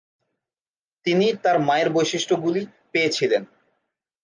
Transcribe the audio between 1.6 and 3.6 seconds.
মায়ের বৈশিষ্ট্যগুলি পেয়েছিলেন।